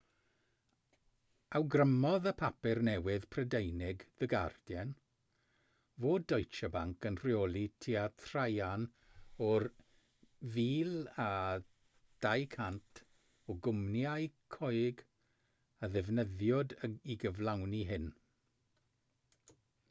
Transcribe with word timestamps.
awgrymodd 1.57 2.29
y 2.29 2.31
papur 2.37 2.79
newydd 2.87 3.27
prydeinig 3.33 4.05
the 4.23 4.29
guardian 4.31 4.93
fod 6.05 6.25
deutsche 6.33 6.69
bank 6.77 7.07
yn 7.11 7.19
rheoli 7.25 7.61
tua 7.87 8.07
thraean 8.23 8.87
o'r 9.49 9.67
1200 10.57 13.05
o 13.55 13.59
gwmnïau 13.69 14.27
coeg 14.59 15.05
a 15.77 15.91
ddefnyddiwyd 15.97 16.75
i 17.17 17.21
gyflawni 17.25 17.85
hyn 17.95 18.11